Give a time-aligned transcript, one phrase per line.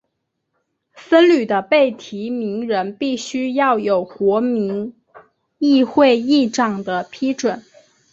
[0.95, 4.95] 僧侣的被提名人必须要有国民
[5.59, 7.63] 议会议长的批准。